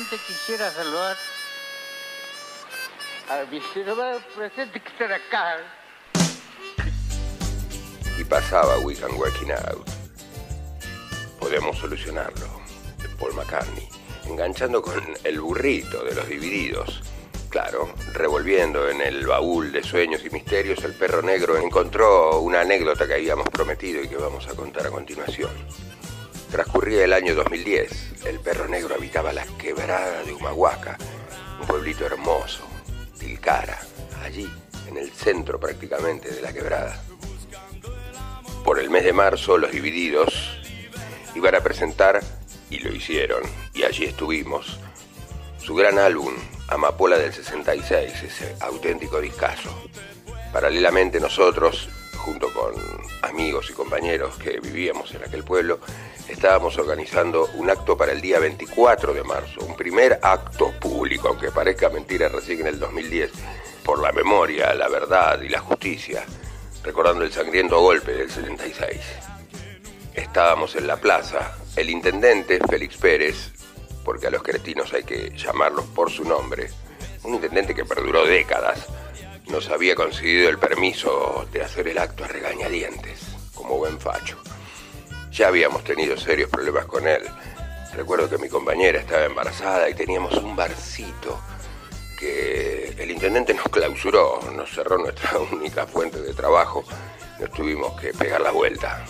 [0.00, 1.16] Quisiera saludar
[3.28, 5.58] al viceroy presente que está acá.
[8.18, 9.86] Y pasaba We Can Working Out.
[11.38, 12.46] Podemos solucionarlo.
[13.18, 13.86] Paul McCartney.
[14.24, 17.02] Enganchando con el burrito de los divididos.
[17.50, 23.06] Claro, revolviendo en el baúl de sueños y misterios, el perro negro encontró una anécdota
[23.06, 25.50] que habíamos prometido y que vamos a contar a continuación.
[26.52, 28.26] Transcurría el año 2010.
[28.26, 30.98] El perro negro habitaba la quebrada de Humahuaca,
[31.58, 32.60] un pueblito hermoso,
[33.18, 33.80] Tilcara,
[34.22, 34.46] allí,
[34.86, 37.02] en el centro prácticamente de la quebrada.
[38.66, 40.60] Por el mes de marzo, los divididos
[41.34, 42.20] iban a presentar,
[42.68, 44.78] y lo hicieron, y allí estuvimos,
[45.56, 46.34] su gran álbum,
[46.68, 49.70] Amapola del 66, ese auténtico discazo.
[50.52, 51.88] Paralelamente nosotros,
[52.22, 52.72] junto con
[53.22, 55.80] amigos y compañeros que vivíamos en aquel pueblo,
[56.28, 61.50] estábamos organizando un acto para el día 24 de marzo, un primer acto público, aunque
[61.50, 63.32] parezca mentira, recién en el 2010,
[63.84, 66.24] por la memoria, la verdad y la justicia,
[66.84, 69.00] recordando el sangriento golpe del 76.
[70.14, 73.52] Estábamos en la plaza, el intendente Félix Pérez,
[74.04, 76.70] porque a los cretinos hay que llamarlos por su nombre,
[77.24, 78.86] un intendente que perduró décadas,
[79.48, 83.20] nos había conseguido el permiso de hacer el acto a regañadientes,
[83.54, 84.38] como buen facho.
[85.30, 87.22] Ya habíamos tenido serios problemas con él.
[87.94, 91.40] Recuerdo que mi compañera estaba embarazada y teníamos un barcito
[92.18, 96.84] que el intendente nos clausuró, nos cerró nuestra única fuente de trabajo.
[97.40, 99.04] Nos tuvimos que pegar la vuelta,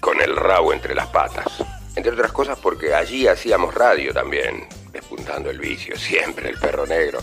[0.00, 1.64] con el rabo entre las patas.
[1.94, 7.20] Entre otras cosas porque allí hacíamos radio también, despuntando el vicio, siempre el perro negro.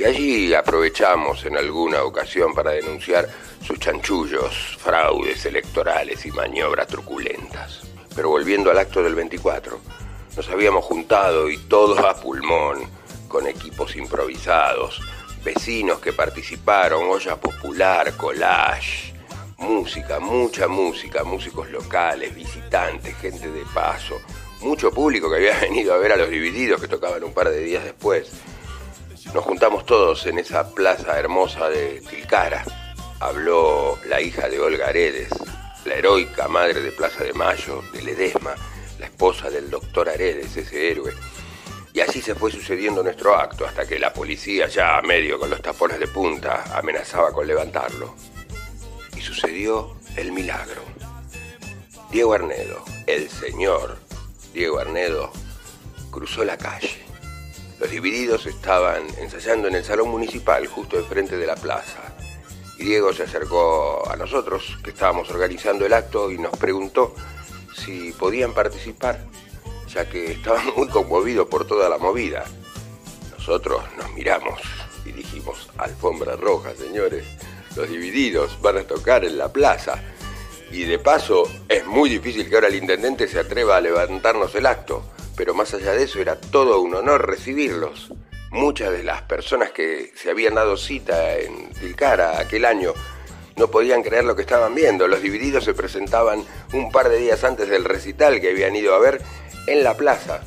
[0.00, 3.28] Y allí aprovechamos en alguna ocasión para denunciar
[3.62, 7.82] sus chanchullos, fraudes electorales y maniobras truculentas.
[8.16, 9.78] Pero volviendo al acto del 24,
[10.34, 12.78] nos habíamos juntado y todos a pulmón,
[13.28, 15.02] con equipos improvisados,
[15.44, 19.12] vecinos que participaron, olla popular, collage,
[19.58, 24.18] música, mucha música, músicos locales, visitantes, gente de paso,
[24.62, 27.60] mucho público que había venido a ver a los divididos que tocaban un par de
[27.60, 28.32] días después.
[29.26, 32.64] Nos juntamos todos en esa plaza hermosa de Tilcara.
[33.20, 35.28] Habló la hija de Olga Aredes,
[35.84, 38.56] la heroica madre de Plaza de Mayo, de Ledesma,
[38.98, 41.12] la esposa del doctor Aredes, ese héroe.
[41.92, 45.50] Y así se fue sucediendo nuestro acto hasta que la policía, ya a medio con
[45.50, 48.16] los tapones de punta, amenazaba con levantarlo.
[49.16, 50.82] Y sucedió el milagro.
[52.10, 53.98] Diego Arnedo, el señor
[54.52, 55.30] Diego Arnedo,
[56.10, 57.09] cruzó la calle.
[57.80, 62.14] Los divididos estaban ensayando en el salón municipal, justo enfrente de la plaza.
[62.78, 67.14] Y Diego se acercó a nosotros, que estábamos organizando el acto, y nos preguntó
[67.74, 69.24] si podían participar,
[69.88, 72.44] ya que estaban muy conmovidos por toda la movida.
[73.38, 74.60] Nosotros nos miramos
[75.06, 77.24] y dijimos, alfombra roja, señores,
[77.76, 80.02] los divididos van a tocar en la plaza.
[80.70, 84.66] Y de paso, es muy difícil que ahora el intendente se atreva a levantarnos el
[84.66, 85.02] acto
[85.40, 88.12] pero más allá de eso era todo un honor recibirlos.
[88.50, 92.92] Muchas de las personas que se habían dado cita en Tilcara aquel año
[93.56, 95.08] no podían creer lo que estaban viendo.
[95.08, 98.98] Los divididos se presentaban un par de días antes del recital que habían ido a
[98.98, 99.22] ver
[99.66, 100.42] en la plaza.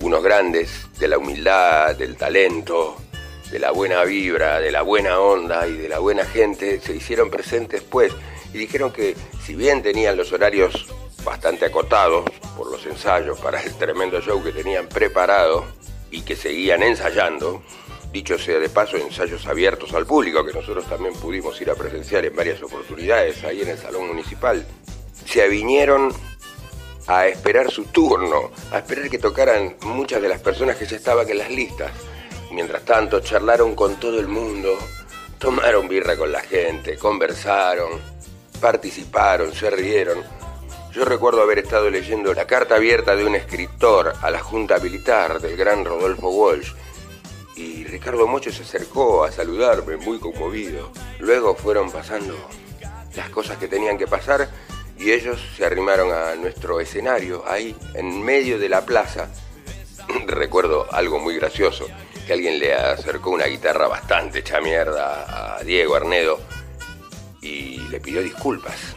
[0.00, 2.98] Unos grandes de la humildad, del talento,
[3.50, 7.30] de la buena vibra, de la buena onda y de la buena gente se hicieron
[7.30, 8.12] presentes pues
[8.52, 10.88] y dijeron que si bien tenían los horarios
[11.26, 12.24] bastante acotados
[12.56, 15.66] por los ensayos para el tremendo show que tenían preparado
[16.10, 17.62] y que seguían ensayando,
[18.12, 22.24] dicho sea de paso, ensayos abiertos al público, que nosotros también pudimos ir a presenciar
[22.24, 24.64] en varias oportunidades ahí en el Salón Municipal,
[25.26, 26.14] se avinieron
[27.08, 31.28] a esperar su turno, a esperar que tocaran muchas de las personas que ya estaban
[31.28, 31.90] en las listas.
[32.52, 34.78] Mientras tanto, charlaron con todo el mundo,
[35.38, 38.00] tomaron birra con la gente, conversaron,
[38.60, 40.45] participaron, se rieron.
[40.96, 45.42] Yo recuerdo haber estado leyendo la carta abierta de un escritor a la Junta Militar
[45.42, 46.72] del gran Rodolfo Walsh
[47.54, 50.90] y Ricardo Mocho se acercó a saludarme muy conmovido.
[51.18, 52.34] Luego fueron pasando
[53.14, 54.48] las cosas que tenían que pasar
[54.98, 59.28] y ellos se arrimaron a nuestro escenario ahí en medio de la plaza.
[60.26, 61.86] Recuerdo algo muy gracioso,
[62.26, 66.40] que alguien le acercó una guitarra bastante hecha mierda a Diego Arnedo
[67.42, 68.95] y le pidió disculpas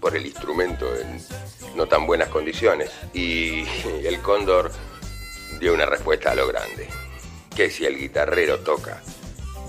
[0.00, 1.20] por el instrumento en
[1.76, 2.90] no tan buenas condiciones.
[3.12, 3.64] Y
[4.04, 4.72] el cóndor
[5.60, 6.88] dio una respuesta a lo grande,
[7.54, 9.02] que si el guitarrero toca,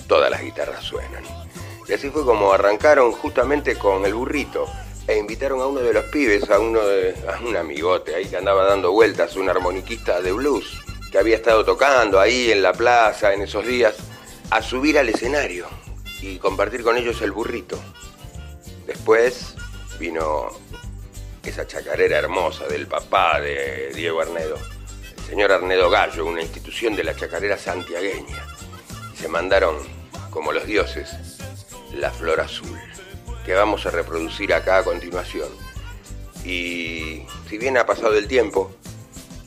[0.08, 1.24] todas las guitarras suenan.
[1.88, 4.68] Y así fue como arrancaron justamente con el burrito
[5.08, 8.38] e invitaron a uno de los pibes, a uno de, a un amigote ahí que
[8.38, 13.34] andaba dando vueltas, un armoniquista de blues, que había estado tocando ahí en la plaza
[13.34, 13.96] en esos días,
[14.52, 15.68] a subir al escenario
[16.22, 17.78] y compartir con ellos el burrito.
[18.86, 19.56] Después
[20.02, 20.49] vino
[21.45, 24.58] esa chacarera hermosa del papá de Diego Arnedo,
[25.16, 28.47] el señor Arnedo Gallo, una institución de la chacarera santiagueña.
[29.16, 29.78] Se mandaron,
[30.32, 31.38] como los dioses,
[31.93, 32.80] la flor azul,
[33.45, 35.49] que vamos a reproducir acá a continuación.
[36.43, 38.72] Y si bien ha pasado el tiempo,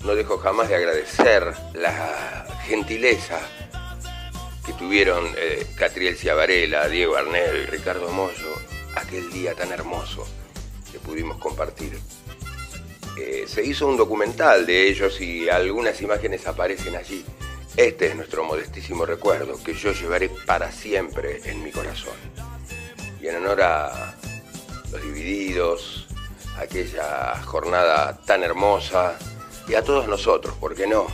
[0.05, 3.41] no dejo jamás de agradecer la gentileza
[4.65, 8.55] que tuvieron eh, Catriel Ciavarela, Diego Arnedo y Ricardo Moyo
[8.95, 10.25] aquel día tan hermoso
[11.05, 11.99] pudimos compartir.
[13.19, 17.25] Eh, se hizo un documental de ellos y algunas imágenes aparecen allí.
[17.77, 22.15] Este es nuestro modestísimo recuerdo que yo llevaré para siempre en mi corazón.
[23.21, 24.15] Y en honor a
[24.91, 26.07] los divididos,
[26.59, 29.17] aquella jornada tan hermosa
[29.69, 31.07] y a todos nosotros, ¿por qué no?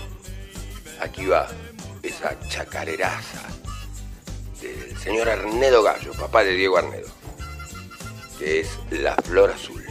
[1.00, 1.48] Aquí va
[2.02, 3.42] esa chacareraza
[4.60, 7.08] del señor Arnedo Gallo, papá de Diego Arnedo,
[8.40, 9.89] que es La Flor Azul.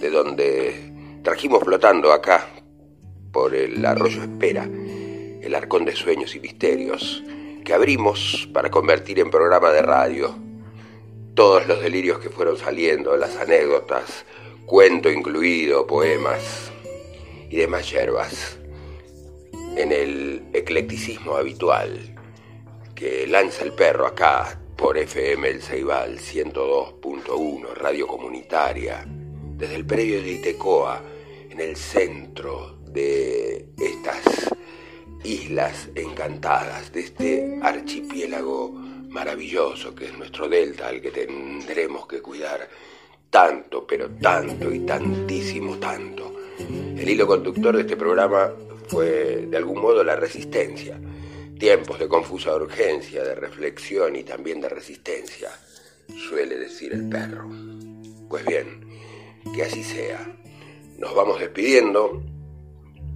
[0.00, 2.48] De donde trajimos flotando acá
[3.32, 7.22] por el arroyo Espera, el arcón de sueños y misterios,
[7.64, 10.34] que abrimos para convertir en programa de radio.
[11.34, 14.26] Todos los delirios que fueron saliendo, las anécdotas,
[14.66, 16.70] cuento incluido, poemas
[17.48, 18.58] y demás yerbas
[19.76, 22.14] en el eclecticismo habitual
[22.94, 30.20] que lanza el perro acá por FM El Ceibal 102.1, radio comunitaria, desde el predio
[30.20, 31.00] de Itecoa,
[31.50, 34.52] en el centro de estas
[35.22, 42.68] islas encantadas, de este archipiélago maravilloso que es nuestro delta, al que tendremos que cuidar
[43.30, 46.34] tanto, pero tanto y tantísimo tanto.
[46.58, 48.50] El hilo conductor de este programa
[48.88, 50.98] fue de algún modo la resistencia.
[51.58, 55.50] Tiempos de confusa urgencia, de reflexión y también de resistencia,
[56.28, 57.48] suele decir el perro.
[58.28, 58.80] Pues bien,
[59.54, 60.26] que así sea.
[60.98, 62.22] Nos vamos despidiendo,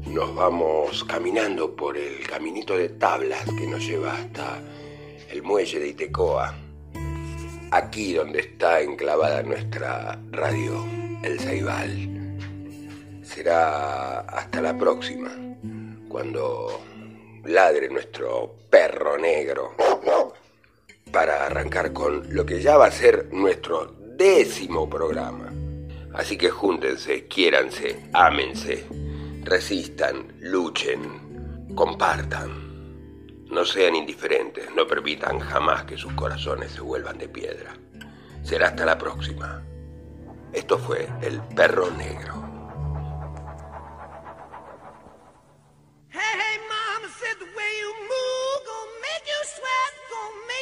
[0.06, 4.62] nos vamos caminando por el caminito de tablas que nos lleva hasta
[5.30, 6.54] el muelle de Itecoa,
[7.70, 10.84] aquí donde está enclavada nuestra radio,
[11.22, 12.38] el Ceibal.
[13.22, 15.30] Será hasta la próxima,
[16.08, 16.80] cuando
[17.48, 19.74] ladre nuestro perro negro,
[21.12, 25.52] para arrancar con lo que ya va a ser nuestro décimo programa.
[26.14, 28.86] Así que júntense, quiéranse, ámense,
[29.42, 32.66] resistan, luchen, compartan.
[33.50, 37.76] No sean indiferentes, no permitan jamás que sus corazones se vuelvan de piedra.
[38.42, 39.62] Será hasta la próxima.
[40.52, 42.45] Esto fue El Perro Negro.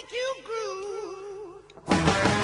[0.04, 0.34] Make you
[1.86, 2.43] groove.